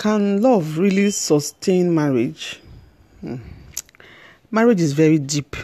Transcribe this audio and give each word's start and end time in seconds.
Can 0.00 0.40
love 0.40 0.78
really 0.78 1.10
sustain 1.10 1.94
marriage? 1.94 2.58
Hmm. 3.20 3.36
Marriage 4.50 4.80
is 4.80 4.94
very 4.94 5.18
deep. 5.18 5.54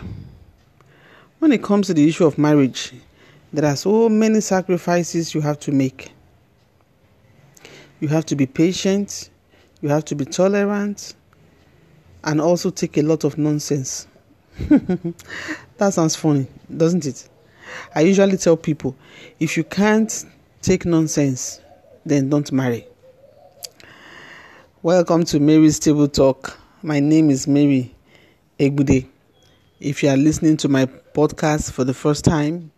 When 1.39 1.53
it 1.53 1.63
comes 1.63 1.87
to 1.87 1.95
the 1.95 2.07
issue 2.07 2.27
of 2.27 2.37
marriage, 2.37 2.93
there 3.55 3.65
are 3.65 3.77
so 3.77 4.11
many 4.11 4.43
sacrifices 4.43 5.35
you 5.35 5.41
have 5.41 5.59
to 5.61 5.73
make. 5.73 6.13
You 8.01 8.09
have 8.09 8.27
to 8.27 8.37
be 8.37 8.45
patient, 8.45 9.31
you 9.81 9.89
have 9.89 10.05
to 10.05 10.15
be 10.15 10.27
tolerant, 10.27 11.15
and 12.23 12.39
also 12.39 12.69
take 12.69 12.99
a 12.99 13.03
lot 13.03 13.25
of 13.25 13.39
nonsense. 13.39 14.07
that 15.79 15.95
sounds 15.95 16.15
funny, 16.15 16.47
doesn't 16.77 17.07
it? 17.07 17.27
I 17.95 18.03
usually 18.03 18.37
tell 18.37 18.59
people 18.59 18.97
if 19.41 19.57
you 19.57 19.65
can't 19.65 20.27
take 20.61 20.85
nonsense, 20.85 21.63
then 22.05 22.29
don't 22.29 22.53
marry. 22.53 22.87
Welcome 24.87 25.25
to 25.25 25.41
Mary's 25.41 25.81
Table 25.81 26.07
Talk. 26.07 26.61
My 26.81 27.01
name 27.01 27.29
is 27.29 27.49
Mary 27.49 27.93
Egbude. 28.61 29.09
If 29.81 30.01
you 30.01 30.11
are 30.11 30.17
listening 30.17 30.57
to 30.59 30.69
my 30.69 30.87
podcast 30.87 31.73
for 31.73 31.83
the 31.83 31.93
first 31.93 32.25
time, 32.25 32.71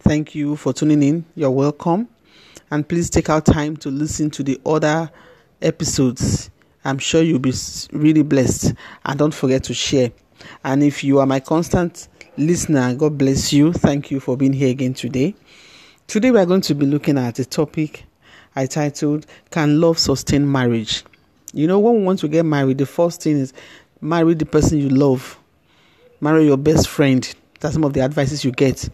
thank 0.00 0.34
you 0.34 0.56
for 0.56 0.72
tuning 0.72 1.04
in. 1.04 1.24
You're 1.36 1.52
welcome. 1.52 2.08
And 2.72 2.88
please 2.88 3.08
take 3.08 3.30
out 3.30 3.46
time 3.46 3.76
to 3.76 3.90
listen 3.90 4.28
to 4.30 4.42
the 4.42 4.60
other 4.66 5.08
episodes. 5.62 6.50
I'm 6.84 6.98
sure 6.98 7.22
you'll 7.22 7.38
be 7.38 7.54
really 7.92 8.24
blessed. 8.24 8.74
And 9.04 9.18
don't 9.20 9.32
forget 9.32 9.62
to 9.62 9.72
share. 9.72 10.10
And 10.64 10.82
if 10.82 11.04
you 11.04 11.20
are 11.20 11.26
my 11.26 11.38
constant 11.38 12.08
listener, 12.36 12.92
God 12.96 13.16
bless 13.16 13.52
you. 13.52 13.72
Thank 13.72 14.10
you 14.10 14.18
for 14.18 14.36
being 14.36 14.52
here 14.52 14.70
again 14.70 14.94
today. 14.94 15.36
Today, 16.08 16.32
we 16.32 16.40
are 16.40 16.46
going 16.46 16.62
to 16.62 16.74
be 16.74 16.86
looking 16.86 17.18
at 17.18 17.38
a 17.38 17.44
topic 17.44 18.04
I 18.56 18.66
titled 18.66 19.26
Can 19.52 19.80
Love 19.80 20.00
Sustain 20.00 20.50
Marriage? 20.50 21.04
You 21.52 21.66
know, 21.66 21.78
when 21.78 21.96
we 21.96 22.02
want 22.02 22.20
to 22.20 22.28
get 22.28 22.44
married, 22.44 22.78
the 22.78 22.86
first 22.86 23.22
thing 23.22 23.38
is 23.38 23.52
marry 24.00 24.34
the 24.34 24.46
person 24.46 24.78
you 24.78 24.88
love, 24.88 25.38
marry 26.20 26.46
your 26.46 26.56
best 26.56 26.88
friend. 26.88 27.34
That's 27.60 27.74
some 27.74 27.84
of 27.84 27.92
the 27.92 28.00
advices 28.00 28.44
you 28.44 28.50
get. 28.50 28.88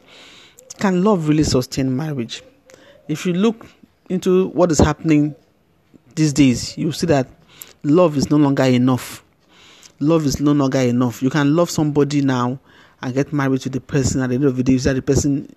Can 0.78 1.02
love 1.02 1.28
really 1.28 1.44
sustain 1.44 1.96
marriage? 1.96 2.42
If 3.08 3.24
you 3.24 3.32
look 3.32 3.66
into 4.08 4.48
what 4.48 4.70
is 4.70 4.78
happening 4.78 5.34
these 6.14 6.32
days, 6.32 6.76
you 6.76 6.92
see 6.92 7.06
that 7.06 7.28
love 7.82 8.16
is 8.16 8.30
no 8.30 8.36
longer 8.36 8.64
enough. 8.64 9.24
Love 10.00 10.26
is 10.26 10.40
no 10.40 10.52
longer 10.52 10.80
enough. 10.80 11.22
You 11.22 11.30
can 11.30 11.56
love 11.56 11.70
somebody 11.70 12.20
now 12.22 12.58
and 13.02 13.14
get 13.14 13.32
married 13.32 13.60
to 13.62 13.68
the 13.68 13.80
person. 13.80 14.20
At 14.20 14.28
the 14.28 14.34
end 14.34 14.44
of 14.44 14.56
the 14.56 14.62
day, 14.62 14.76
see 14.78 14.92
the 14.92 15.02
person 15.02 15.52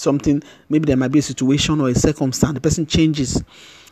something, 0.00 0.42
maybe 0.68 0.86
there 0.86 0.96
might 0.96 1.12
be 1.12 1.18
a 1.18 1.22
situation 1.22 1.80
or 1.80 1.88
a 1.88 1.94
circumstance, 1.94 2.54
the 2.54 2.60
person 2.60 2.86
changes, 2.86 3.42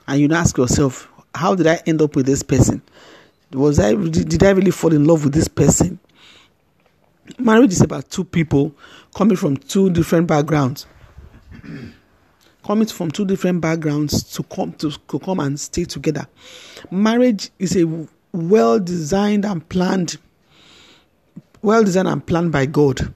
and 0.07 0.21
you 0.21 0.33
ask 0.35 0.57
yourself, 0.57 1.09
how 1.35 1.55
did 1.55 1.67
I 1.67 1.81
end 1.87 2.03
up 2.03 2.17
with 2.17 2.27
this 2.27 2.43
person? 2.43 2.83
Was 3.53 3.79
I 3.79 3.95
did 3.95 4.43
I 4.43 4.51
really 4.51 4.71
fall 4.71 4.93
in 4.93 5.05
love 5.05 5.25
with 5.25 5.35
this 5.35 5.49
person? 5.49 5.99
Marriage 7.39 7.73
is 7.73 7.81
about 7.81 8.11
two 8.11 8.25
people 8.25 8.75
coming 9.15 9.37
from 9.37 9.57
two 9.57 9.91
different 9.91 10.27
backgrounds. 10.27 10.87
coming 12.65 12.87
from 12.87 13.11
two 13.11 13.25
different 13.25 13.61
backgrounds 13.61 14.23
to 14.35 14.43
come 14.43 14.73
to, 14.75 14.91
to 14.91 15.19
come 15.19 15.41
and 15.41 15.59
stay 15.59 15.85
together. 15.85 16.27
Marriage 16.91 17.51
is 17.59 17.77
a 17.77 18.07
well 18.33 18.79
designed 18.79 19.45
and 19.45 19.67
planned 19.69 20.19
well 21.63 21.83
designed 21.83 22.09
and 22.09 22.25
planned 22.27 22.53
by 22.53 22.67
God. 22.67 23.15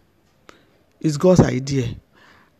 It's 1.00 1.16
God's 1.16 1.41
idea. 1.41 1.94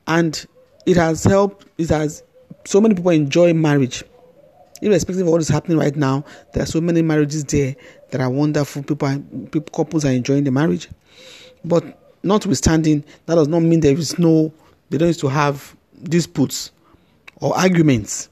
And 0.07 0.47
it 0.87 0.97
has 0.97 1.25
helped 1.25 1.67
it 1.79 1.89
has 1.91 2.23
so 2.65 2.81
many 2.81 2.95
people 2.95 3.11
enjoy 3.11 3.55
marriage 3.55 4.05
irrespective 4.83 5.27
of 5.27 5.33
what 5.33 5.41
is 5.41 5.49
happening 5.49 5.79
right 5.79 5.95
now, 5.97 6.25
there 6.53 6.63
are 6.63 6.67
so 6.67 6.81
many 6.81 7.03
marriages 7.03 7.45
there 7.45 7.75
that 8.11 8.21
are 8.21 8.31
wonderful. 8.31 8.83
People, 8.83 9.19
people 9.51 9.73
couples 9.73 10.05
are 10.05 10.11
enjoying 10.11 10.45
the 10.45 10.51
marriage, 10.51 10.89
but 11.65 11.99
notwithstanding, 12.23 13.05
that 13.27 13.37
does 13.37 13.49
not 13.49 13.61
mean 13.61 13.81
there 13.81 13.97
is 13.97 14.19
no. 14.19 14.53
They 14.91 14.99
don't 14.99 15.09
need 15.09 15.19
to 15.19 15.29
have 15.29 15.75
disputes 16.03 16.71
or 17.41 17.57
arguments. 17.57 18.29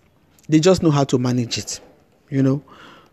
They 0.49 0.61
just 0.61 0.83
know 0.83 0.91
how 0.91 1.05
to 1.05 1.19
manage 1.19 1.57
it, 1.57 1.81
you 2.29 2.43
know. 2.43 2.63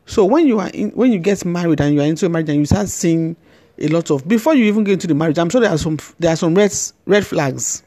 So 0.05 0.25
when 0.25 0.47
you 0.47 0.59
are 0.59 0.69
in, 0.69 0.91
when 0.91 1.11
you 1.11 1.19
get 1.19 1.45
married 1.45 1.79
and 1.81 1.93
you 1.93 2.01
are 2.01 2.05
into 2.05 2.25
a 2.25 2.29
marriage 2.29 2.49
and 2.49 2.59
you 2.59 2.65
start 2.65 2.89
seeing 2.89 3.35
a 3.79 3.87
lot 3.89 4.09
of 4.09 4.27
before 4.27 4.55
you 4.55 4.65
even 4.65 4.83
get 4.83 4.93
into 4.93 5.07
the 5.07 5.13
marriage, 5.13 5.37
I'm 5.37 5.49
sure 5.49 5.61
there 5.61 5.69
are 5.69 5.77
some 5.77 5.99
there 6.19 6.33
are 6.33 6.35
some 6.35 6.55
red 6.55 6.73
red 7.05 7.25
flags, 7.25 7.83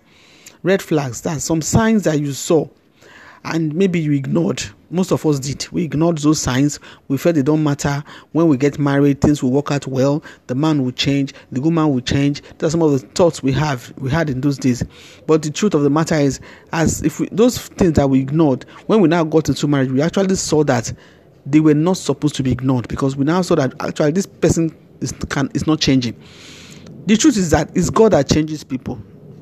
red 0.62 0.81
flags. 0.81 1.22
There 1.22 1.37
are 1.37 1.41
some 1.41 1.60
signs 1.60 2.05
that 2.05 2.21
you 2.21 2.33
saw 2.33 2.69
and 3.44 3.75
maybe 3.75 4.00
you 4.00 4.12
ignored. 4.12 4.62
Most 4.91 5.12
of 5.12 5.25
us 5.25 5.39
did. 5.39 5.67
We 5.71 5.84
ignored 5.84 6.19
those 6.19 6.41
signs. 6.41 6.81
We 7.09 7.17
felt 7.17 7.37
they 7.37 7.43
don't 7.43 7.62
matter. 7.62 8.03
When 8.33 8.49
we 8.49 8.56
get 8.56 8.78
married, 8.78 9.21
things 9.21 9.43
will 9.43 9.53
work 9.53 9.71
out 9.71 9.87
well. 9.87 10.23
The 10.49 10.55
man 10.55 10.83
will 10.84 10.91
change. 10.91 11.33
The 11.53 11.61
woman 11.61 11.93
will 11.93 12.01
change. 12.01 12.43
That's 12.59 12.73
some 12.73 12.83
of 12.83 12.93
the 12.93 12.99
thoughts 12.99 13.43
we 13.43 13.53
have 13.53 13.93
we 13.99 14.11
had 14.11 14.28
in 14.28 14.41
those 14.41 14.59
days. 14.59 14.83
But 15.27 15.43
the 15.43 15.51
truth 15.51 15.75
of 15.75 15.83
the 15.83 15.91
matter 15.91 16.17
is, 16.17 16.41
as 16.73 17.03
if 17.03 17.21
we, 17.21 17.28
those 17.31 17.59
things 17.59 17.93
that 17.95 18.11
we 18.11 18.21
ignored, 18.21 18.65
when 18.87 19.01
we 19.01 19.09
now 19.09 19.25
got 19.25 19.49
into 19.49 19.69
marriage, 19.69 19.91
we 19.91 20.03
actually 20.03 20.34
saw 20.34 20.65
that 20.65 20.93
they 21.47 21.61
were 21.61 21.75
not 21.75 21.97
supposed 21.97 22.34
to 22.37 22.43
be 22.43 22.53
ignored 22.53 22.89
because 22.89 23.17
we 23.17 23.25
now 23.25 23.43
saw 23.43 23.55
that 23.55 23.72
actually 23.81 24.12
this 24.12 24.27
person 24.27 24.77
is 25.01 25.12
can 25.28 25.51
is 25.55 25.67
not 25.67 25.81
changing. 25.81 26.21
The 27.07 27.17
truth 27.17 27.37
is 27.37 27.51
that 27.51 27.71
it's 27.75 27.91
God 27.91 28.12
that 28.12 28.28
changes 28.28 28.65
people. 28.65 29.01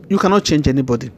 You 0.09 0.19
cannot 0.19 0.45
change 0.45 0.69
anybody. 0.69 1.11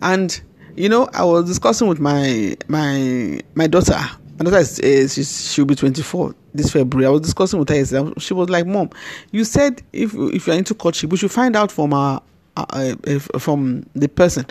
And 0.00 0.40
you 0.76 0.88
know, 0.88 1.08
I 1.12 1.24
was 1.24 1.46
discussing 1.46 1.88
with 1.88 2.00
my 2.00 2.56
my 2.68 3.40
my 3.54 3.66
daughter. 3.66 3.98
My 4.38 4.44
daughter 4.44 4.58
is, 4.58 4.80
is 4.80 5.52
she'll 5.52 5.64
be 5.64 5.76
24 5.76 6.34
this 6.54 6.72
February. 6.72 7.06
I 7.06 7.10
was 7.10 7.20
discussing 7.20 7.60
with 7.60 7.68
her. 7.68 8.12
She 8.18 8.34
was 8.34 8.48
like, 8.50 8.66
"Mom, 8.66 8.90
you 9.30 9.44
said 9.44 9.82
if 9.92 10.14
if 10.14 10.46
you're 10.46 10.56
into 10.56 10.74
courtship, 10.74 11.10
we 11.10 11.16
should 11.16 11.30
find 11.30 11.54
out 11.54 11.70
from 11.70 11.92
our 11.92 12.20
uh, 12.56 12.94
uh, 13.06 13.18
from 13.38 13.86
the 13.94 14.08
person 14.08 14.46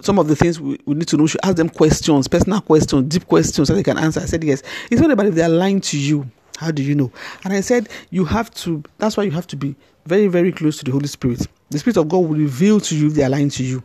some 0.00 0.18
of 0.18 0.28
the 0.28 0.36
things 0.36 0.60
we, 0.60 0.78
we 0.86 0.94
need 0.94 1.08
to 1.08 1.16
know. 1.16 1.22
We 1.22 1.28
should 1.28 1.44
ask 1.44 1.56
them 1.56 1.68
questions, 1.68 2.28
personal 2.28 2.60
questions, 2.60 3.08
deep 3.08 3.26
questions, 3.26 3.68
so 3.68 3.74
they 3.74 3.82
can 3.82 3.98
answer." 3.98 4.20
I 4.20 4.26
said, 4.26 4.44
"Yes." 4.44 4.62
It's 4.90 5.00
not 5.00 5.10
about 5.10 5.26
if 5.26 5.34
they 5.34 5.42
are 5.42 5.48
lying 5.48 5.80
to 5.82 5.98
you. 5.98 6.30
How 6.58 6.70
do 6.70 6.84
you 6.84 6.94
know? 6.94 7.10
And 7.42 7.52
I 7.52 7.60
said, 7.60 7.88
"You 8.10 8.24
have 8.26 8.52
to. 8.54 8.82
That's 8.98 9.16
why 9.16 9.24
you 9.24 9.32
have 9.32 9.48
to 9.48 9.56
be 9.56 9.74
very, 10.06 10.28
very 10.28 10.52
close 10.52 10.78
to 10.78 10.84
the 10.84 10.92
Holy 10.92 11.08
Spirit. 11.08 11.48
The 11.70 11.78
Spirit 11.80 11.96
of 11.96 12.08
God 12.08 12.18
will 12.18 12.36
reveal 12.36 12.78
to 12.80 12.96
you 12.96 13.08
if 13.08 13.14
they 13.14 13.24
are 13.24 13.30
lying 13.30 13.50
to 13.50 13.64
you." 13.64 13.82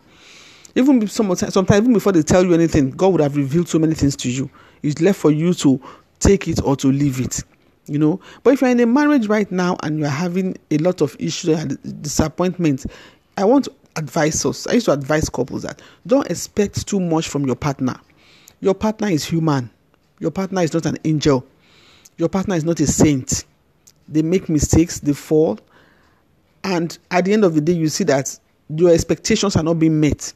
Even 0.80 1.06
sometimes, 1.10 1.54
sometimes 1.54 1.82
even 1.82 1.94
before 1.94 2.14
they 2.14 2.24
tell 2.24 2.46
you 2.46 2.54
anything, 2.54 2.92
God 2.92 3.10
would 3.10 3.20
have 3.20 3.36
revealed 3.36 3.68
so 3.68 3.78
many 3.80 3.94
things 3.94 4.16
to 4.16 4.32
you. 4.32 4.50
It's 4.82 5.02
left 5.02 5.20
for 5.20 5.30
you 5.30 5.54
to 5.56 5.82
take 6.20 6.48
it 6.48 6.64
or 6.64 6.78
to 6.78 6.88
leave 6.88 7.20
it. 7.20 7.44
You 7.86 7.98
know, 7.98 8.22
but 8.44 8.54
if 8.54 8.62
you're 8.62 8.70
in 8.70 8.80
a 8.80 8.86
marriage 8.86 9.28
right 9.28 9.52
now 9.52 9.76
and 9.84 10.00
you're 10.00 10.08
having 10.08 10.56
a 10.72 10.78
lot 10.78 11.02
of 11.02 11.18
issues 11.20 11.60
and 11.60 12.02
disappointment, 12.02 12.86
I 13.36 13.44
want 13.44 13.66
to 13.66 13.74
advise 13.98 14.46
us. 14.46 14.68
I 14.68 14.74
used 14.74 14.86
to 14.86 14.94
advise 14.94 15.28
couples 15.28 15.64
that 15.64 15.82
don't 16.08 16.30
expect 16.32 16.88
too 16.88 17.02
much 17.02 17.28
from 17.28 17.46
your 17.46 17.58
partner. 17.58 18.00
Your 18.62 18.74
partner 18.74 19.10
is 19.10 19.26
human. 19.26 19.70
Your 20.20 20.32
partner 20.32 20.62
is 20.62 20.74
not 20.74 20.86
an 20.86 20.98
angel. 21.04 21.46
Your 22.18 22.30
partner 22.30 22.56
is 22.56 22.64
not 22.64 22.80
a 22.80 22.88
saint. 22.88 23.44
They 24.08 24.22
make 24.22 24.48
mistakes, 24.48 25.00
they 25.00 25.14
fall, 25.14 25.60
and 26.64 26.98
at 27.12 27.26
the 27.26 27.34
end 27.34 27.44
of 27.44 27.54
the 27.54 27.62
day, 27.62 27.74
you 27.74 27.90
see 27.90 28.06
that 28.06 28.40
your 28.70 28.92
expectations 28.92 29.56
are 29.58 29.64
not 29.64 29.80
being 29.80 30.00
met 30.00 30.32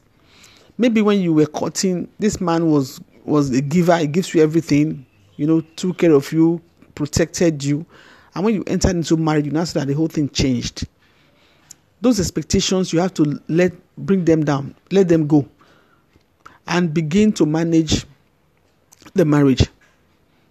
maybe 0.78 1.02
when 1.02 1.20
you 1.20 1.32
were 1.32 1.46
courting, 1.46 2.08
this 2.18 2.40
man 2.40 2.70
was 2.70 3.00
was 3.24 3.50
a 3.50 3.60
giver. 3.60 3.96
He 3.96 4.06
gives 4.06 4.34
you 4.34 4.42
everything. 4.42 5.06
You 5.36 5.46
know, 5.48 5.60
took 5.74 5.98
care 5.98 6.12
of 6.12 6.32
you, 6.32 6.60
protected 6.94 7.64
you, 7.64 7.84
and 8.34 8.44
when 8.44 8.54
you 8.54 8.62
entered 8.68 8.94
into 8.94 9.16
marriage, 9.16 9.46
you 9.46 9.50
now 9.50 9.64
see 9.64 9.78
that 9.80 9.88
the 9.88 9.94
whole 9.94 10.06
thing 10.06 10.28
changed. 10.28 10.86
Those 12.00 12.20
expectations 12.20 12.92
you 12.92 13.00
have 13.00 13.14
to 13.14 13.40
let 13.48 13.72
bring 13.96 14.24
them 14.24 14.44
down, 14.44 14.76
let 14.92 15.08
them 15.08 15.26
go, 15.26 15.48
and 16.68 16.94
begin 16.94 17.32
to 17.32 17.46
manage 17.46 18.06
the 19.14 19.24
marriage, 19.24 19.66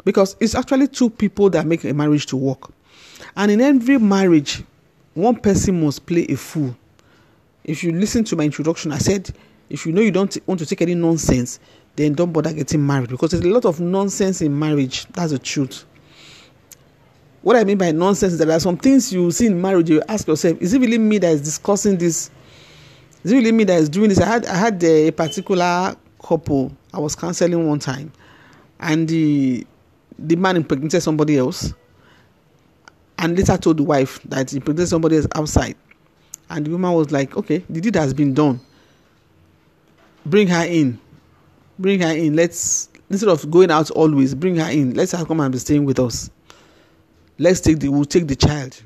because 0.04 0.36
it's 0.42 0.54
actually 0.54 0.90
two 0.90 1.10
people 1.10 1.50
that 1.52 1.66
make 1.66 1.86
a 1.86 1.94
marriage 1.94 2.26
to 2.26 2.36
work, 2.36 2.70
and 3.38 3.52
in 3.52 3.62
every 3.62 3.98
marriage, 3.98 4.64
one 5.14 5.38
person 5.38 5.82
must 5.82 6.06
play 6.06 6.26
a 6.28 6.36
fool. 6.36 6.76
If 7.64 7.86
you 7.86 7.94
listen 7.94 8.26
to 8.26 8.36
my 8.36 8.44
introduction, 8.44 8.92
I 8.92 8.98
said 8.98 9.32
if 9.74 9.88
you 9.88 9.92
know 9.92 10.02
you 10.02 10.12
don't 10.12 10.38
want 10.46 10.60
to 10.60 10.68
take 10.68 10.84
any 10.84 10.94
nonsense, 10.94 11.60
then 11.96 12.14
don't 12.14 12.32
bother 12.32 12.54
getting 12.54 12.86
married 12.86 13.10
because 13.10 13.32
there's 13.32 13.44
a 13.44 13.50
lot 13.50 13.66
of 13.66 13.80
nonsense 13.80 14.40
in 14.42 14.58
marriage. 14.58 15.08
That's 15.08 15.32
the 15.32 15.40
truth. 15.40 15.86
What 17.42 17.56
I 17.56 17.64
mean 17.64 17.80
by 17.80 17.92
nonsense 17.92 18.34
is 18.34 18.40
that 18.40 18.46
there 18.46 18.56
are 18.56 18.60
some 18.60 18.78
things 18.78 19.12
you 19.12 19.32
see 19.32 19.48
in 19.48 19.60
marriage, 19.60 19.90
you 19.90 20.02
ask 20.08 20.28
yourself, 20.28 20.62
is 20.62 20.76
it 20.76 20.80
really 20.80 21.00
me 21.00 21.18
that 21.18 21.32
is 21.32 21.42
discussing 21.42 21.98
this? 21.98 22.30
Is 23.24 23.32
it 23.32 23.36
really 23.36 23.52
me 23.52 23.64
that 23.64 23.80
is 23.80 23.90
doing 23.90 24.10
this? 24.10 24.20
I 24.20 24.28
had 24.28 24.46
I 24.46 24.56
had 24.56 24.84
uh, 24.84 24.88
a 24.88 25.12
particular 25.12 25.96
couple 26.24 26.72
I 26.94 27.00
was 27.00 27.16
counseling 27.16 27.68
one 27.68 27.80
time, 27.80 28.14
and 28.80 29.08
the 29.08 29.66
the 30.20 30.36
man 30.36 30.56
impregnated 30.56 31.02
somebody 31.02 31.38
else, 31.38 31.74
and 33.18 33.36
later 33.36 33.58
told 33.58 33.78
the 33.78 33.84
wife 33.84 34.22
that 34.26 34.52
he 34.52 34.58
impregnated 34.58 34.90
somebody 34.90 35.18
else 35.18 35.28
outside, 35.34 35.76
and 36.52 36.68
the 36.68 36.70
woman 36.70 36.94
was 36.94 37.12
like, 37.12 37.36
"Okay, 37.36 37.64
the 37.70 37.82
deed 37.82 37.96
has 37.96 38.14
been 38.14 38.36
done." 38.36 38.60
Bring 40.26 40.48
her 40.48 40.66
in 40.66 41.00
bring 41.80 42.02
her 42.02 42.12
in 42.12 42.36
let's 42.36 42.90
instead 43.10 43.30
of 43.30 43.50
going 43.52 43.72
out 43.72 43.92
always, 43.92 44.34
bring 44.34 44.56
her 44.56 44.70
in. 44.70 44.94
Let's 44.94 45.12
her 45.12 45.26
come 45.26 45.40
and 45.40 45.52
be 45.52 45.60
staying 45.60 45.86
with 45.86 46.00
us. 46.00 46.30
Let's 47.38 47.60
take 47.60 47.80
the 47.80 47.90
we'll 47.90 48.06
take 48.06 48.28
the 48.28 48.36
child. 48.36 48.82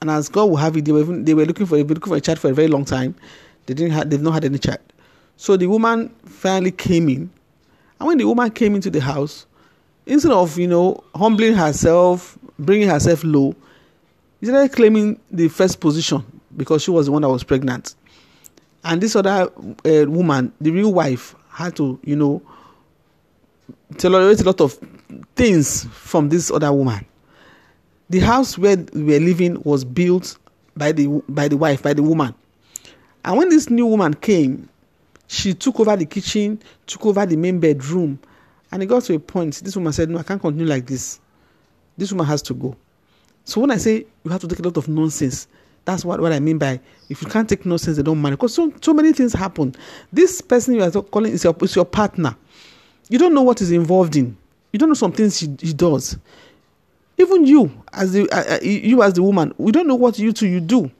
And 0.00 0.10
as 0.10 0.28
God 0.28 0.46
will 0.46 0.56
have 0.56 0.76
it, 0.76 0.84
they 0.84 0.92
were 0.92 1.00
even, 1.00 1.24
they 1.24 1.34
were 1.34 1.44
looking 1.44 1.66
for 1.66 1.76
they 1.76 1.82
were 1.82 1.94
looking 1.94 2.12
for 2.12 2.16
a 2.16 2.20
child 2.20 2.38
for 2.38 2.50
a 2.50 2.54
very 2.54 2.68
long 2.68 2.84
time. 2.84 3.14
They 3.66 3.74
didn't 3.74 3.92
have 3.92 4.08
they've 4.08 4.22
not 4.22 4.34
had 4.34 4.44
any 4.44 4.58
child. 4.58 4.80
So 5.36 5.56
the 5.56 5.66
woman 5.66 6.08
finally 6.24 6.70
came 6.70 7.08
in. 7.08 7.30
And 7.98 8.06
when 8.06 8.18
the 8.18 8.26
woman 8.26 8.50
came 8.50 8.74
into 8.74 8.90
the 8.90 9.00
house, 9.00 9.46
instead 10.06 10.32
of, 10.32 10.58
you 10.58 10.66
know, 10.66 11.02
humbling 11.14 11.54
herself, 11.54 12.38
bringing 12.58 12.88
herself 12.88 13.24
low, 13.24 13.54
she 14.40 14.46
started 14.46 14.72
claiming 14.72 15.20
the 15.30 15.48
first 15.48 15.80
position 15.80 16.24
because 16.56 16.82
she 16.82 16.90
was 16.90 17.06
the 17.06 17.12
one 17.12 17.22
that 17.22 17.28
was 17.28 17.44
pregnant. 17.44 17.94
And 18.84 19.00
this 19.00 19.14
other 19.14 19.50
uh, 19.84 20.06
woman, 20.10 20.52
the 20.60 20.70
real 20.70 20.92
wife, 20.92 21.34
had 21.50 21.76
to, 21.76 21.98
you 22.04 22.16
know, 22.16 22.42
tolerate 23.98 24.40
a 24.40 24.44
lot 24.44 24.60
of 24.60 24.78
things 25.36 25.84
from 25.92 26.28
this 26.28 26.50
other 26.50 26.72
woman. 26.72 27.04
The 28.08 28.20
house 28.20 28.56
where 28.56 28.76
we 28.92 29.02
were 29.04 29.20
living 29.20 29.60
was 29.62 29.84
built 29.84 30.38
by 30.76 30.92
the 30.92 31.06
by 31.28 31.48
the 31.48 31.56
wife, 31.56 31.82
by 31.82 31.92
the 31.94 32.02
woman. 32.02 32.34
And 33.24 33.36
when 33.36 33.48
this 33.50 33.68
new 33.68 33.86
woman 33.86 34.14
came, 34.14 34.68
she 35.26 35.54
took 35.54 35.78
over 35.78 35.96
the 35.96 36.06
kitchen, 36.06 36.60
took 36.86 37.04
over 37.06 37.26
the 37.26 37.36
main 37.36 37.60
bedroom, 37.60 38.18
and 38.72 38.82
it 38.82 38.86
got 38.86 39.04
to 39.04 39.14
a 39.14 39.18
point. 39.18 39.62
This 39.62 39.76
woman 39.76 39.92
said, 39.92 40.08
No, 40.08 40.18
I 40.18 40.22
can't 40.22 40.40
continue 40.40 40.66
like 40.66 40.86
this. 40.86 41.20
This 41.96 42.10
woman 42.12 42.26
has 42.26 42.42
to 42.42 42.54
go. 42.54 42.76
So 43.44 43.60
when 43.60 43.70
I 43.70 43.76
say 43.76 44.06
you 44.24 44.30
have 44.30 44.40
to 44.40 44.48
take 44.48 44.58
a 44.60 44.62
lot 44.62 44.76
of 44.76 44.88
nonsense, 44.88 45.46
that's 45.90 46.04
what, 46.04 46.20
what 46.20 46.32
I 46.32 46.38
mean 46.40 46.58
by 46.58 46.80
if 47.08 47.20
you 47.20 47.28
can't 47.28 47.48
take 47.48 47.66
nonsense, 47.66 47.96
they 47.96 48.02
don't 48.02 48.20
marry. 48.20 48.36
Because 48.36 48.54
so, 48.54 48.72
so 48.80 48.94
many 48.94 49.12
things 49.12 49.32
happen. 49.32 49.74
This 50.12 50.40
person 50.40 50.74
you 50.74 50.82
are 50.82 50.90
calling 50.90 51.32
is 51.32 51.42
your, 51.42 51.56
is 51.62 51.74
your 51.74 51.84
partner. 51.84 52.36
You 53.08 53.18
don't 53.18 53.34
know 53.34 53.42
what 53.42 53.60
is 53.60 53.72
involved 53.72 54.14
in. 54.16 54.36
You 54.72 54.78
don't 54.78 54.88
know 54.88 54.94
some 54.94 55.12
things 55.12 55.40
he, 55.40 55.48
he 55.60 55.72
does. 55.72 56.16
Even 57.18 57.44
you, 57.44 57.70
as 57.92 58.12
the 58.12 58.30
uh, 58.30 58.56
uh 58.56 58.58
you 58.62 59.02
as 59.02 59.14
the 59.14 59.22
woman, 59.22 59.52
we 59.58 59.72
don't 59.72 59.86
know 59.86 59.96
what 59.96 60.18
you 60.18 60.32
two 60.32 60.46
you 60.46 60.60
do. 60.60 60.90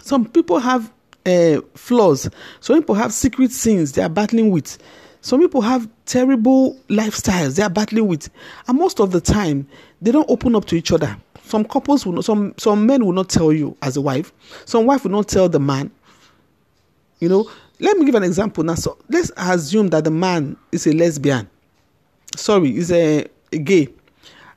Some 0.00 0.26
people 0.26 0.58
have 0.58 0.92
uh, 1.24 1.60
flaws. 1.74 2.28
Some 2.60 2.78
people 2.80 2.94
have 2.94 3.12
secret 3.12 3.50
sins 3.50 3.92
they 3.92 4.02
are 4.02 4.08
battling 4.10 4.50
with. 4.50 4.78
Some 5.22 5.40
people 5.40 5.62
have 5.62 5.88
terrible 6.04 6.78
lifestyles 6.88 7.56
they 7.56 7.62
are 7.62 7.70
battling 7.70 8.06
with, 8.06 8.28
and 8.68 8.78
most 8.78 9.00
of 9.00 9.10
the 9.10 9.20
time 9.20 9.66
they 10.02 10.12
don't 10.12 10.28
open 10.28 10.54
up 10.54 10.66
to 10.66 10.76
each 10.76 10.92
other. 10.92 11.16
Some 11.46 11.64
couples 11.64 12.06
will 12.06 12.14
not, 12.14 12.24
some 12.24 12.54
some 12.56 12.86
men 12.86 13.04
will 13.04 13.12
not 13.12 13.28
tell 13.28 13.52
you 13.52 13.76
as 13.82 13.96
a 13.96 14.00
wife. 14.00 14.32
Some 14.64 14.86
wife 14.86 15.04
will 15.04 15.10
not 15.10 15.28
tell 15.28 15.48
the 15.48 15.60
man. 15.60 15.90
You 17.20 17.28
know, 17.28 17.50
let 17.80 17.98
me 17.98 18.06
give 18.06 18.14
an 18.14 18.22
example 18.24 18.64
now. 18.64 18.76
So 18.76 18.96
let's 19.10 19.30
assume 19.36 19.88
that 19.88 20.04
the 20.04 20.10
man 20.10 20.56
is 20.72 20.86
a 20.86 20.92
lesbian. 20.92 21.48
Sorry, 22.34 22.76
is 22.76 22.90
a, 22.90 23.26
a 23.52 23.58
gay, 23.58 23.88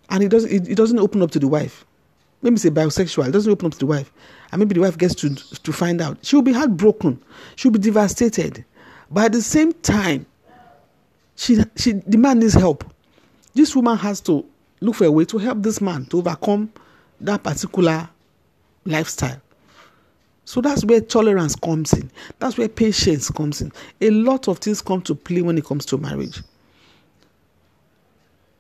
and 0.09 0.23
he 0.23 0.29
doesn't 0.29 0.49
he, 0.49 0.59
he 0.69 0.75
doesn't 0.75 0.97
open 0.97 1.21
up 1.21 1.31
to 1.31 1.39
the 1.39 1.47
wife. 1.47 1.85
Maybe 2.41 2.53
he's 2.53 2.65
a 2.65 2.71
bisexual. 2.71 3.31
Doesn't 3.31 3.51
open 3.51 3.67
up 3.67 3.73
to 3.73 3.79
the 3.79 3.85
wife, 3.85 4.11
and 4.51 4.59
maybe 4.59 4.73
the 4.73 4.81
wife 4.81 4.97
gets 4.97 5.13
to 5.15 5.35
to 5.35 5.73
find 5.73 5.99
out. 6.01 6.17
She 6.21 6.35
will 6.37 6.43
be 6.43 6.53
heartbroken. 6.53 7.21
She 7.57 7.67
will 7.67 7.73
be 7.73 7.79
devastated. 7.79 8.63
But 9.11 9.25
at 9.25 9.31
the 9.33 9.41
same 9.41 9.73
time, 9.73 10.25
she 11.35 11.57
she 11.75 11.93
the 11.93 12.17
man 12.17 12.39
needs 12.39 12.53
help. 12.53 12.85
This 13.53 13.75
woman 13.75 13.97
has 13.97 14.21
to 14.21 14.45
look 14.79 14.95
for 14.95 15.05
a 15.05 15.11
way 15.11 15.25
to 15.25 15.37
help 15.37 15.61
this 15.61 15.81
man 15.81 16.05
to 16.05 16.19
overcome 16.19 16.71
that 17.21 17.43
particular 17.43 18.09
lifestyle. 18.85 19.41
So 20.45 20.61
that's 20.61 20.85
where 20.85 21.01
tolerance 21.01 21.55
comes 21.55 21.91
in. 21.91 22.09
That's 22.39 22.57
where 22.57 22.69
patience 22.69 23.29
comes 23.29 23.61
in. 23.61 23.71
A 23.99 24.09
lot 24.11 24.47
of 24.47 24.59
things 24.59 24.81
come 24.81 25.01
to 25.01 25.13
play 25.13 25.41
when 25.41 25.57
it 25.57 25.65
comes 25.65 25.85
to 25.87 25.97
marriage. 25.97 26.41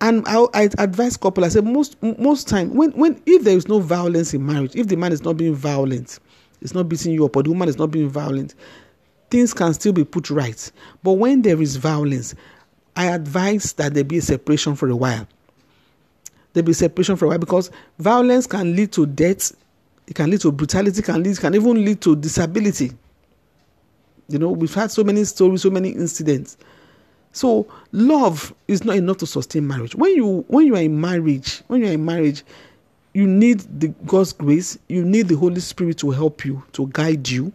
And 0.01 0.27
I, 0.27 0.45
I 0.53 0.69
advise 0.77 1.17
couple. 1.17 1.45
I 1.45 1.47
say 1.47 1.61
most 1.61 1.95
most 2.03 2.47
time 2.47 2.73
when 2.75 2.91
when 2.91 3.21
if 3.25 3.43
there 3.43 3.57
is 3.57 3.67
no 3.67 3.79
violence 3.79 4.33
in 4.33 4.45
marriage, 4.45 4.75
if 4.75 4.87
the 4.87 4.95
man 4.95 5.11
is 5.11 5.23
not 5.23 5.37
being 5.37 5.55
violent, 5.55 6.19
it's 6.61 6.73
not 6.73 6.89
beating 6.89 7.13
you 7.13 7.25
up, 7.25 7.35
or 7.35 7.43
the 7.43 7.49
woman 7.49 7.69
is 7.69 7.77
not 7.77 7.89
being 7.89 8.09
violent, 8.09 8.53
things 9.29 9.53
can 9.53 9.73
still 9.73 9.93
be 9.93 10.03
put 10.03 10.29
right. 10.29 10.71
But 11.03 11.13
when 11.13 11.41
there 11.41 11.59
is 11.61 11.77
violence, 11.77 12.35
I 12.95 13.05
advise 13.05 13.73
that 13.73 13.93
there 13.93 14.03
be 14.03 14.17
a 14.17 14.21
separation 14.21 14.75
for 14.75 14.89
a 14.89 14.95
while. 14.95 15.27
There 16.57 16.63
be 16.63 16.73
separation 16.73 17.15
for 17.17 17.25
a 17.25 17.27
while 17.27 17.37
because 17.37 17.69
violence 17.99 18.47
can 18.47 18.75
lead 18.75 18.91
to 18.93 19.05
death, 19.05 19.55
it 20.07 20.15
can 20.15 20.31
lead 20.31 20.41
to 20.41 20.51
brutality, 20.51 21.03
can 21.03 21.21
lead, 21.21 21.37
can 21.37 21.53
even 21.53 21.85
lead 21.85 22.01
to 22.01 22.15
disability. 22.15 22.93
You 24.27 24.39
know, 24.39 24.49
we've 24.49 24.73
had 24.73 24.89
so 24.89 25.03
many 25.03 25.23
stories, 25.25 25.61
so 25.61 25.69
many 25.69 25.89
incidents. 25.89 26.57
So 27.31 27.67
love 27.91 28.55
is 28.67 28.83
not 28.83 28.95
enough 28.95 29.17
to 29.17 29.27
sustain 29.27 29.67
marriage. 29.67 29.93
When 29.93 30.15
you 30.15 30.45
when 30.47 30.65
you 30.65 30.75
are 30.75 30.81
in 30.81 30.99
marriage, 30.99 31.61
when 31.67 31.81
you 31.81 31.89
are 31.89 31.93
in 31.93 32.03
marriage, 32.03 32.43
you 33.13 33.27
need 33.27 33.59
the 33.79 33.89
God's 34.07 34.33
grace, 34.33 34.79
you 34.87 35.05
need 35.05 35.27
the 35.27 35.35
Holy 35.35 35.59
Spirit 35.59 35.99
to 35.99 36.09
help 36.09 36.43
you, 36.43 36.63
to 36.71 36.87
guide 36.87 37.29
you. 37.29 37.53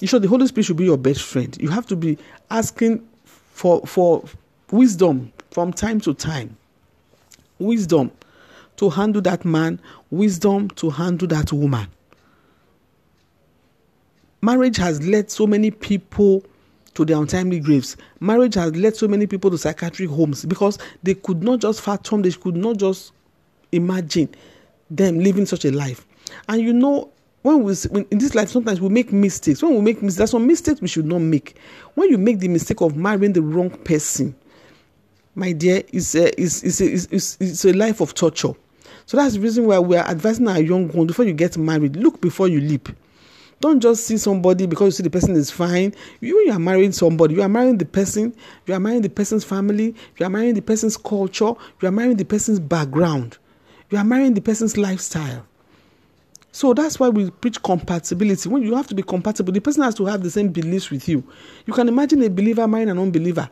You 0.00 0.06
should 0.06 0.22
the 0.22 0.28
Holy 0.28 0.46
Spirit 0.46 0.66
should 0.66 0.76
be 0.76 0.84
your 0.84 0.98
best 0.98 1.22
friend. 1.22 1.58
You 1.60 1.70
have 1.70 1.86
to 1.88 1.96
be 1.96 2.16
asking 2.48 3.04
for 3.24 3.84
for 3.84 4.22
wisdom 4.70 5.32
from 5.50 5.72
time 5.72 6.00
to 6.02 6.14
time. 6.14 6.56
Wisdom 7.64 8.10
to 8.76 8.90
handle 8.90 9.22
that 9.22 9.44
man, 9.44 9.80
wisdom 10.10 10.68
to 10.70 10.90
handle 10.90 11.28
that 11.28 11.52
woman. 11.52 11.86
Marriage 14.42 14.76
has 14.76 15.06
led 15.06 15.30
so 15.30 15.46
many 15.46 15.70
people 15.70 16.44
to 16.94 17.04
their 17.04 17.16
untimely 17.16 17.60
graves. 17.60 17.96
Marriage 18.20 18.54
has 18.54 18.74
led 18.76 18.96
so 18.96 19.08
many 19.08 19.26
people 19.26 19.50
to 19.50 19.58
psychiatric 19.58 20.10
homes 20.10 20.44
because 20.44 20.78
they 21.02 21.14
could 21.14 21.42
not 21.42 21.60
just 21.60 21.80
fathom, 21.80 22.22
they 22.22 22.30
could 22.30 22.56
not 22.56 22.76
just 22.76 23.12
imagine 23.72 24.28
them 24.90 25.18
living 25.18 25.46
such 25.46 25.64
a 25.64 25.70
life. 25.72 26.06
And 26.48 26.60
you 26.60 26.72
know, 26.72 27.10
when 27.42 27.62
we 27.62 27.74
when 27.90 28.06
in 28.10 28.18
this 28.18 28.34
life 28.34 28.48
sometimes 28.48 28.80
we 28.80 28.88
make 28.88 29.12
mistakes 29.12 29.62
when 29.62 29.74
we 29.74 29.80
make 29.82 30.02
mistakes 30.02 30.16
there's 30.16 30.30
some 30.30 30.46
mistakes 30.46 30.80
we 30.80 30.88
should 30.88 31.04
not 31.04 31.18
make 31.18 31.58
when 31.94 32.08
you 32.08 32.16
make 32.16 32.38
the 32.38 32.48
mistake 32.48 32.80
of 32.80 32.96
marrying 32.96 33.34
the 33.34 33.42
wrong 33.42 33.68
person 33.68 34.34
my 35.34 35.52
dear 35.52 35.82
it's 35.92 36.14
a 36.14 36.40
it's, 36.40 36.62
it's, 36.62 36.80
a, 36.80 37.14
it's, 37.14 37.36
it's 37.40 37.64
a 37.64 37.72
life 37.72 38.00
of 38.00 38.14
torture. 38.14 38.52
So 39.06 39.16
that's 39.16 39.34
the 39.34 39.40
reason 39.40 39.66
why 39.66 39.78
we 39.78 39.96
are 39.96 40.06
advising 40.06 40.48
our 40.48 40.60
young 40.60 40.88
ones 40.88 41.08
before 41.08 41.24
you 41.24 41.32
get 41.32 41.58
married 41.58 41.96
look 41.96 42.20
before 42.20 42.48
you 42.48 42.60
leap. 42.60 42.88
Don't 43.60 43.80
just 43.80 44.06
see 44.06 44.18
somebody 44.18 44.66
because 44.66 44.86
you 44.86 44.90
see 44.92 45.02
the 45.04 45.10
person 45.10 45.34
is 45.36 45.50
fine. 45.50 45.94
You, 46.20 46.38
you 46.44 46.52
are 46.52 46.58
marrying 46.58 46.92
somebody. 46.92 47.34
You 47.34 47.42
are 47.42 47.48
marrying 47.48 47.78
the 47.78 47.86
person. 47.86 48.34
You 48.66 48.74
are 48.74 48.80
marrying 48.80 49.02
the 49.02 49.08
person's 49.08 49.44
family. 49.44 49.94
You 50.18 50.26
are 50.26 50.30
marrying 50.30 50.54
the 50.54 50.60
person's 50.60 50.96
culture. 50.96 51.52
You 51.80 51.88
are 51.88 51.92
marrying 51.92 52.16
the 52.16 52.24
person's 52.24 52.60
background. 52.60 53.38
You 53.90 53.98
are 53.98 54.04
marrying 54.04 54.34
the 54.34 54.42
person's 54.42 54.76
lifestyle. 54.76 55.46
So 56.52 56.74
that's 56.74 57.00
why 57.00 57.08
we 57.08 57.30
preach 57.30 57.62
compatibility. 57.62 58.48
When 58.48 58.62
you 58.62 58.74
have 58.74 58.86
to 58.88 58.94
be 58.94 59.02
compatible, 59.02 59.52
the 59.52 59.60
person 59.60 59.82
has 59.82 59.94
to 59.96 60.06
have 60.06 60.22
the 60.22 60.30
same 60.30 60.48
beliefs 60.48 60.90
with 60.90 61.08
you. 61.08 61.24
You 61.66 61.72
can 61.72 61.88
imagine 61.88 62.22
a 62.22 62.30
believer 62.30 62.68
marrying 62.68 62.90
an 62.90 62.98
unbeliever. 62.98 63.48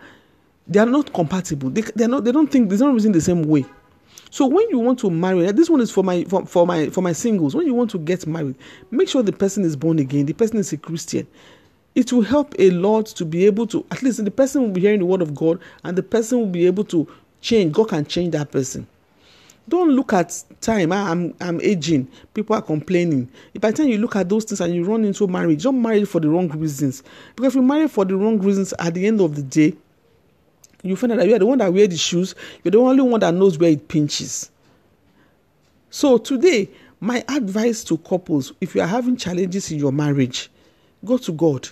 They 0.66 0.78
are 0.78 0.86
not 0.86 1.12
compatible. 1.12 1.70
They, 1.70 1.82
they 1.82 2.04
are 2.04 2.08
not. 2.08 2.24
They 2.24 2.32
don't 2.32 2.50
think. 2.50 2.70
They 2.70 2.76
don't 2.76 2.94
reason 2.94 3.12
the 3.12 3.20
same 3.20 3.42
way. 3.44 3.64
So 4.30 4.46
when 4.46 4.68
you 4.70 4.78
want 4.78 4.98
to 5.00 5.10
marry, 5.10 5.50
this 5.52 5.68
one 5.68 5.80
is 5.80 5.90
for 5.90 6.02
my 6.02 6.24
for, 6.24 6.46
for 6.46 6.66
my 6.66 6.88
for 6.88 7.02
my 7.02 7.12
singles. 7.12 7.54
When 7.54 7.66
you 7.66 7.74
want 7.74 7.90
to 7.90 7.98
get 7.98 8.26
married, 8.26 8.54
make 8.90 9.08
sure 9.08 9.22
the 9.22 9.32
person 9.32 9.64
is 9.64 9.76
born 9.76 9.98
again. 9.98 10.26
The 10.26 10.32
person 10.32 10.56
is 10.58 10.72
a 10.72 10.78
Christian. 10.78 11.26
It 11.94 12.12
will 12.12 12.22
help 12.22 12.54
a 12.58 12.70
lot 12.70 13.06
to 13.06 13.26
be 13.26 13.44
able 13.44 13.66
to 13.66 13.84
at 13.90 14.02
least 14.02 14.24
the 14.24 14.30
person 14.30 14.62
will 14.62 14.70
be 14.70 14.80
hearing 14.80 15.00
the 15.00 15.06
word 15.06 15.20
of 15.20 15.34
God, 15.34 15.60
and 15.84 15.98
the 15.98 16.02
person 16.02 16.38
will 16.38 16.46
be 16.46 16.66
able 16.66 16.84
to 16.84 17.06
change. 17.42 17.74
God 17.74 17.90
can 17.90 18.06
change 18.06 18.32
that 18.32 18.50
person. 18.50 18.86
Don't 19.68 19.90
look 19.90 20.12
at 20.12 20.42
time. 20.60 20.92
Ah, 20.92 21.10
I'm 21.10 21.34
I'm 21.40 21.60
aging. 21.60 22.08
People 22.32 22.56
are 22.56 22.62
complaining. 22.62 23.28
If 23.52 23.60
by 23.60 23.70
the 23.70 23.76
time 23.78 23.88
you 23.88 23.98
look 23.98 24.16
at 24.16 24.28
those 24.28 24.44
things 24.44 24.60
and 24.60 24.74
you 24.74 24.84
run 24.84 25.04
into 25.04 25.26
marriage, 25.26 25.62
don't 25.62 25.80
marry 25.80 26.04
for 26.04 26.20
the 26.20 26.30
wrong 26.30 26.48
reasons. 26.48 27.02
Because 27.36 27.52
if 27.52 27.56
you 27.56 27.62
marry 27.62 27.86
for 27.86 28.04
the 28.04 28.16
wrong 28.16 28.38
reasons, 28.38 28.72
at 28.78 28.94
the 28.94 29.06
end 29.06 29.20
of 29.20 29.36
the 29.36 29.42
day, 29.42 29.76
you 30.82 30.96
find 30.96 31.12
out 31.12 31.18
that 31.18 31.28
you 31.28 31.34
are 31.34 31.38
the 31.38 31.46
one 31.46 31.58
that 31.58 31.72
wear 31.72 31.86
the 31.86 31.96
shoes. 31.96 32.34
You're 32.62 32.72
the 32.72 32.78
only 32.78 33.02
one 33.02 33.20
that 33.20 33.34
knows 33.34 33.58
where 33.58 33.70
it 33.70 33.88
pinches. 33.88 34.50
So 35.90 36.18
today, 36.18 36.68
my 37.00 37.24
advice 37.28 37.84
to 37.84 37.98
couples: 37.98 38.52
if 38.60 38.74
you 38.74 38.80
are 38.80 38.86
having 38.86 39.16
challenges 39.16 39.70
in 39.70 39.78
your 39.78 39.92
marriage, 39.92 40.50
go 41.04 41.18
to 41.18 41.32
God. 41.32 41.68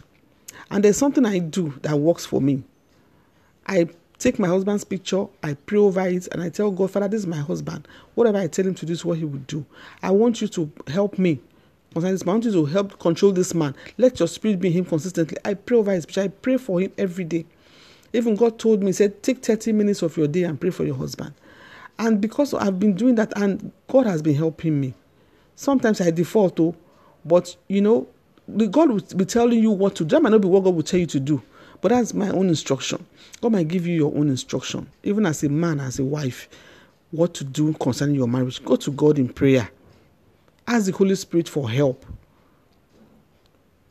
And 0.71 0.85
there's 0.85 0.97
something 0.97 1.25
I 1.26 1.38
do 1.38 1.75
that 1.83 1.99
works 1.99 2.25
for 2.25 2.40
me. 2.40 2.62
I 3.67 3.88
take 4.19 4.38
my 4.38 4.49
husband's 4.49 4.85
picture, 4.85 5.26
I 5.43 5.55
pray 5.55 5.79
over 5.79 6.07
it, 6.07 6.29
and 6.31 6.43
I 6.43 6.50
tell 6.50 6.71
God, 6.71 6.90
Father, 6.90 7.09
this 7.09 7.21
is 7.21 7.26
my 7.26 7.38
husband. 7.38 7.88
Whatever 8.14 8.38
I 8.38 8.47
tell 8.47 8.67
him 8.67 8.75
to 8.75 8.87
do 8.87 8.93
is 8.93 9.05
what 9.05 9.19
he 9.19 9.25
will 9.25 9.38
do. 9.47 9.64
I 10.02 10.11
want 10.11 10.43
you 10.43 10.49
to 10.49 10.71
help 10.88 11.19
me. 11.19 11.40
I 11.97 11.99
want 11.99 12.45
you 12.45 12.52
to 12.52 12.67
help 12.67 13.00
control 13.00 13.33
this 13.33 13.55
man. 13.55 13.75
Let 13.99 14.21
your 14.21 14.29
spirit 14.29 14.61
be 14.61 14.71
him 14.71 14.85
consistently. 14.85 15.38
I 15.45 15.55
pray 15.55 15.79
over 15.79 15.93
his 15.93 16.07
picture. 16.07 16.21
I 16.21 16.29
pray 16.29 16.57
for 16.57 16.81
him 16.81 16.93
every 16.99 17.25
day. 17.25 17.47
Even 18.12 18.35
God 18.35 18.59
told 18.59 18.81
me, 18.81 18.87
He 18.87 18.93
said, 18.93 19.23
take 19.23 19.45
30 19.45 19.73
minutes 19.73 20.02
of 20.02 20.17
your 20.17 20.26
day 20.29 20.45
and 20.45 20.61
pray 20.61 20.71
for 20.71 20.85
your 20.85 20.97
husband. 20.97 21.33
And 21.99 22.21
because 22.21 22.55
I've 22.55 22.79
been 22.79 22.95
doing 22.95 23.14
that, 23.17 23.33
and 23.37 23.73
God 23.88 24.07
has 24.07 24.23
been 24.23 24.35
helping 24.35 24.81
me. 24.81 24.95
Sometimes 25.55 26.00
I 26.00 26.11
default, 26.11 26.59
oh, 26.59 26.75
but 27.25 27.55
you 27.69 27.83
know, 27.83 28.09
God 28.71 28.90
will 28.90 29.02
be 29.17 29.26
telling 29.26 29.61
you 29.61 29.71
what 29.71 29.95
to 29.97 30.05
do. 30.05 30.17
That 30.17 30.23
might 30.23 30.31
not 30.31 30.40
be 30.40 30.49
what 30.49 30.64
God 30.64 30.75
will 30.75 30.83
tell 30.83 30.99
you 30.99 31.07
to 31.07 31.21
do. 31.21 31.43
But 31.81 31.90
that's 31.90 32.14
my 32.14 32.31
own 32.31 32.49
instruction. 32.49 33.05
God 33.40 33.52
might 33.52 33.69
give 33.69 33.87
you 33.87 33.95
your 33.95 34.14
own 34.14 34.29
instruction, 34.29 34.88
even 35.02 35.26
as 35.26 35.43
a 35.45 35.49
man, 35.49 35.81
as 35.81 35.99
a 35.99 36.05
wife, 36.05 36.49
what 37.11 37.35
to 37.35 37.45
do 37.45 37.73
concerning 37.75 38.17
your 38.17 38.29
marriage. 38.29 38.62
Go 38.64 38.76
to 38.76 38.90
God 38.90 39.19
in 39.19 39.29
prayer. 39.29 39.71
Ask 40.67 40.87
the 40.87 40.93
Holy 40.93 41.14
Spirit 41.14 41.49
for 41.49 41.71
help. 41.71 42.05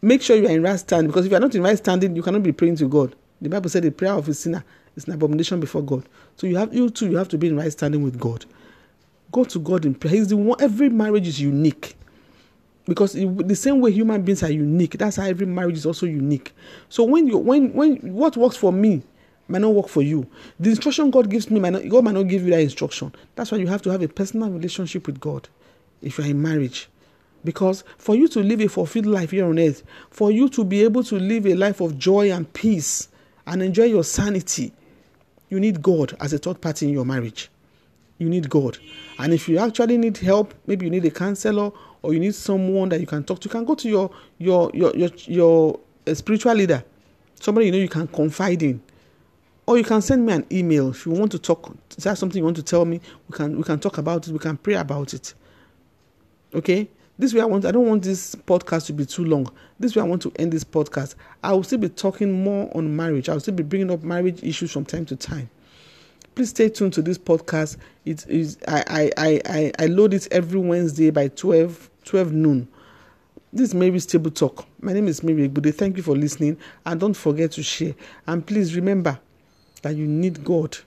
Make 0.01 0.21
sure 0.21 0.35
you 0.35 0.47
are 0.47 0.51
in 0.51 0.63
right 0.63 0.79
standing 0.79 1.07
because 1.07 1.25
if 1.25 1.31
you 1.31 1.37
are 1.37 1.41
not 1.41 1.53
in 1.53 1.61
right 1.61 1.77
standing, 1.77 2.15
you 2.15 2.21
cannot 2.21 2.43
be 2.43 2.51
praying 2.53 2.77
to 2.77 2.87
God. 2.87 3.15
The 3.41 3.49
Bible 3.49 3.69
said 3.69 3.83
the 3.83 3.91
prayer 3.91 4.13
of 4.13 4.27
a 4.27 4.33
sinner 4.33 4.63
is 4.95 5.05
an 5.05 5.13
abomination 5.13 5.59
before 5.59 5.81
God. 5.81 6.03
So 6.35 6.47
you 6.47 6.57
have 6.57 6.73
you 6.73 6.89
too, 6.89 7.09
you 7.09 7.17
have 7.17 7.29
to 7.29 7.37
be 7.37 7.47
in 7.47 7.57
right 7.57 7.71
standing 7.71 8.03
with 8.03 8.19
God. 8.19 8.45
Go 9.31 9.43
to 9.45 9.59
God 9.59 9.85
in 9.85 9.95
prayer. 9.95 10.15
He's 10.15 10.27
the 10.27 10.37
one. 10.37 10.61
Every 10.61 10.89
marriage 10.89 11.27
is 11.27 11.39
unique 11.39 11.95
because 12.89 13.15
it, 13.15 13.47
the 13.47 13.55
same 13.55 13.79
way 13.79 13.91
human 13.91 14.21
beings 14.23 14.43
are 14.43 14.51
unique, 14.51 14.97
that's 14.97 15.17
how 15.17 15.23
every 15.23 15.45
marriage 15.45 15.77
is 15.77 15.85
also 15.85 16.05
unique. 16.05 16.53
So 16.89 17.03
when 17.03 17.27
you 17.27 17.37
when 17.37 17.71
when 17.73 17.97
what 18.13 18.35
works 18.35 18.57
for 18.57 18.73
me 18.73 19.03
might 19.47 19.61
not 19.61 19.73
work 19.73 19.87
for 19.87 20.01
you. 20.01 20.27
The 20.59 20.69
instruction 20.71 21.09
God 21.09 21.29
gives 21.29 21.49
me 21.49 21.59
might 21.59 21.71
not, 21.71 21.87
God 21.89 22.03
might 22.03 22.13
not 22.13 22.23
give 22.23 22.43
you 22.43 22.51
that 22.51 22.61
instruction. 22.61 23.13
That's 23.35 23.51
why 23.51 23.57
you 23.57 23.67
have 23.67 23.81
to 23.83 23.89
have 23.89 24.01
a 24.01 24.07
personal 24.07 24.49
relationship 24.49 25.07
with 25.07 25.19
God 25.19 25.49
if 26.01 26.17
you're 26.17 26.27
in 26.27 26.41
marriage. 26.41 26.87
Because 27.43 27.83
for 27.97 28.15
you 28.15 28.27
to 28.27 28.41
live 28.41 28.59
a 28.59 28.67
fulfilled 28.67 29.05
life 29.05 29.31
here 29.31 29.45
on 29.45 29.57
earth, 29.57 29.83
for 30.11 30.31
you 30.31 30.49
to 30.49 30.63
be 30.63 30.83
able 30.83 31.03
to 31.05 31.15
live 31.17 31.45
a 31.47 31.55
life 31.55 31.81
of 31.81 31.97
joy 31.97 32.31
and 32.31 32.51
peace 32.53 33.07
and 33.49 33.63
enjoy 33.63 33.85
your 33.85 34.03
sanity, 34.03 34.71
you 35.49 35.59
need 35.59 35.81
God 35.81 36.15
as 36.19 36.33
a 36.33 36.37
third 36.37 36.61
party 36.61 36.87
in 36.87 36.93
your 36.93 37.05
marriage. 37.05 37.49
You 38.19 38.29
need 38.29 38.49
God. 38.49 38.77
And 39.17 39.33
if 39.33 39.49
you 39.49 39.57
actually 39.57 39.97
need 39.97 40.17
help, 40.17 40.53
maybe 40.67 40.85
you 40.85 40.91
need 40.91 41.05
a 41.05 41.11
counselor 41.11 41.71
or 42.01 42.13
you 42.13 42.19
need 42.19 42.35
someone 42.35 42.89
that 42.89 42.99
you 42.99 43.07
can 43.07 43.23
talk 43.23 43.39
to, 43.41 43.47
you 43.47 43.51
can 43.51 43.65
go 43.65 43.73
to 43.75 43.89
your 43.89 44.11
your 44.37 44.69
your 44.73 44.95
your, 44.95 45.09
your 45.25 45.79
uh, 46.05 46.13
spiritual 46.13 46.53
leader, 46.53 46.83
somebody 47.39 47.67
you 47.67 47.71
know 47.71 47.77
you 47.79 47.89
can 47.89 48.07
confide 48.07 48.61
in. 48.61 48.81
Or 49.65 49.77
you 49.77 49.83
can 49.83 50.01
send 50.01 50.25
me 50.25 50.33
an 50.33 50.45
email 50.51 50.89
if 50.89 51.05
you 51.05 51.11
want 51.11 51.31
to 51.31 51.39
talk. 51.39 51.75
Is 51.95 52.03
that 52.03 52.17
something 52.17 52.39
you 52.39 52.43
want 52.43 52.57
to 52.57 52.63
tell 52.63 52.85
me? 52.85 53.01
We 53.27 53.35
can 53.35 53.57
we 53.57 53.63
can 53.63 53.79
talk 53.79 53.97
about 53.97 54.27
it. 54.27 54.31
We 54.31 54.39
can 54.39 54.57
pray 54.57 54.75
about 54.75 55.13
it. 55.13 55.33
Okay. 56.53 56.87
This 57.19 57.33
way 57.33 57.41
I 57.41 57.45
want. 57.45 57.65
I 57.65 57.71
don't 57.71 57.87
want 57.87 58.01
this 58.01 58.33
podcast 58.33 58.87
to 58.87 58.93
be 58.93 59.05
too 59.05 59.25
long. 59.25 59.47
This 59.79 59.95
way 59.95 60.01
I 60.01 60.05
want 60.05 60.23
to 60.23 60.31
end 60.39 60.51
this 60.51 60.63
podcast. 60.63 61.13
I 61.43 61.51
will 61.53 61.63
still 61.63 61.77
be 61.77 61.89
talking 61.89 62.43
more 62.43 62.75
on 62.75 62.95
marriage. 62.95 63.29
I 63.29 63.33
will 63.33 63.41
still 63.41 63.53
be 63.53 63.63
bringing 63.63 63.91
up 63.91 64.01
marriage 64.01 64.41
issues 64.41 64.71
from 64.71 64.85
time 64.85 65.05
to 65.05 65.15
time 65.15 65.49
please 66.39 66.51
stay 66.51 66.69
tuned 66.69 66.93
to 66.93 67.01
this 67.01 67.17
podcast. 67.17 67.75
It 68.05 68.25
is 68.29 68.57
I 68.65 69.11
I 69.17 69.41
I 69.45 69.71
I 69.77 69.85
load 69.87 70.13
it 70.13 70.25
every 70.31 70.57
Wednesday 70.57 71.09
by 71.09 71.27
12 71.27 71.89
12 72.05 72.31
noon. 72.31 72.65
This 73.51 73.69
is 73.69 73.75
Mary's 73.75 74.05
Table 74.05 74.31
Talk. 74.31 74.65
My 74.79 74.93
name 74.93 75.09
is 75.09 75.21
Mary 75.21 75.49
Egbude. 75.49 75.75
Thank 75.75 75.97
you 75.97 76.03
for 76.03 76.15
listening 76.15 76.55
and 76.85 76.97
don't 76.97 77.13
forget 77.13 77.51
to 77.51 77.63
share. 77.63 77.93
And 78.25 78.47
please 78.47 78.73
remember 78.73 79.19
that 79.81 79.97
you 79.97 80.07
need 80.07 80.45
God 80.45 80.77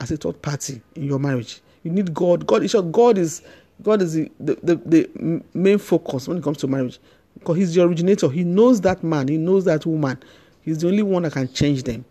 as 0.00 0.10
a 0.10 0.16
third 0.16 0.42
party 0.42 0.82
in 0.96 1.04
your 1.04 1.20
marriage. 1.20 1.60
You 1.84 1.92
need 1.92 2.12
God. 2.12 2.44
God 2.48 2.64
is 2.64 2.74
God 2.90 3.16
is 3.16 3.42
God 3.82 4.02
is 4.02 4.14
the, 4.14 4.30
the, 4.38 4.54
the, 4.62 4.74
the 4.86 5.42
main 5.54 5.78
focus 5.78 6.28
when 6.28 6.38
it 6.38 6.44
comes 6.44 6.58
to 6.58 6.66
marriage. 6.66 6.98
Because 7.38 7.56
He's 7.56 7.74
the 7.74 7.82
originator. 7.82 8.28
He 8.28 8.44
knows 8.44 8.80
that 8.82 9.02
man, 9.02 9.28
He 9.28 9.36
knows 9.36 9.64
that 9.64 9.86
woman. 9.86 10.18
He's 10.62 10.78
the 10.78 10.88
only 10.88 11.02
one 11.02 11.22
that 11.22 11.32
can 11.32 11.52
change 11.52 11.84
them. 11.84 12.04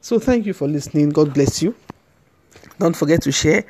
So 0.00 0.18
thank 0.18 0.46
you 0.46 0.54
for 0.54 0.66
listening. 0.66 1.10
God 1.10 1.34
bless 1.34 1.62
you. 1.62 1.74
Don't 2.78 2.96
forget 2.96 3.22
to 3.22 3.32
share 3.32 3.64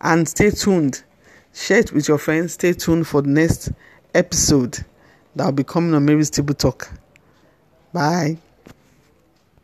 and 0.00 0.26
stay 0.26 0.50
tuned. 0.50 1.04
Share 1.52 1.80
it 1.80 1.92
with 1.92 2.08
your 2.08 2.18
friends. 2.18 2.54
Stay 2.54 2.72
tuned 2.72 3.06
for 3.06 3.20
the 3.22 3.28
next 3.28 3.70
episode 4.14 4.84
that 5.36 5.44
will 5.44 5.52
be 5.52 5.64
coming 5.64 5.94
on 5.94 6.04
Mary's 6.04 6.30
Table 6.30 6.54
Talk. 6.54 6.90
Bye. 7.92 8.38